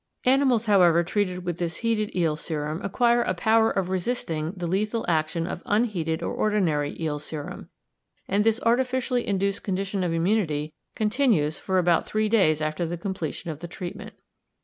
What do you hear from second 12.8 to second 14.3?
the completion of the treatment.